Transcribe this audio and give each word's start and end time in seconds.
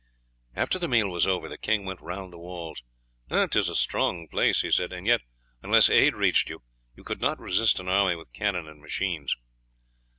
After 0.55 0.79
the 0.79 0.87
meal 0.87 1.09
was 1.09 1.27
over 1.27 1.47
the 1.47 1.59
king 1.59 1.85
went 1.85 2.01
round 2.01 2.33
the 2.33 2.39
walls. 2.39 2.81
"'Tis 3.29 3.69
a 3.69 3.75
strong 3.75 4.27
place," 4.27 4.61
he 4.61 4.71
said, 4.71 4.91
"and 4.91 5.05
yet 5.05 5.21
unless 5.61 5.91
aid 5.91 6.15
reached 6.15 6.49
you, 6.49 6.63
you 6.95 7.03
could 7.03 7.21
not 7.21 7.39
resist 7.39 7.79
an 7.79 7.87
army 7.87 8.15
with 8.15 8.33
cannon 8.33 8.67
and 8.67 8.81
machines." 8.81 9.35